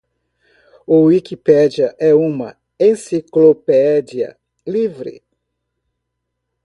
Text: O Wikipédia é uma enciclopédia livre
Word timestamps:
O 0.87 1.03
Wikipédia 1.03 1.95
é 1.99 2.11
uma 2.15 2.57
enciclopédia 2.79 4.35
livre 4.65 5.21